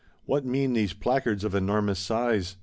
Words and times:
What 0.25 0.43
mean 0.47 0.73
these 0.73 0.93
"placards 0.93 1.43
of 1.43 1.53
enormous 1.53 1.99
size"? 1.99 2.57